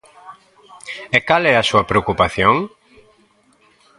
¿E 1.17 1.19
cal 1.27 1.43
é 1.51 1.55
a 1.57 1.67
súa 1.69 1.87
preocupación? 1.91 2.55